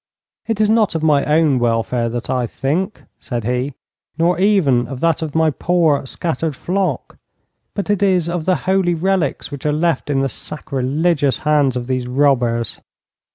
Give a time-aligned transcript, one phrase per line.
[0.47, 3.75] It is not of my own welfare that I think,' said he,
[4.17, 7.19] 'nor even of that of my poor, scattered flock.
[7.75, 11.85] But it is of the holy relics which are left in the sacrilegious hands of
[11.85, 12.79] these robbers.'